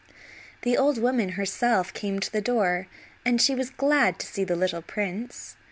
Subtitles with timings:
[0.63, 2.87] The old woman, herself, came to the door,
[3.23, 5.57] and she was glad to see the little prince.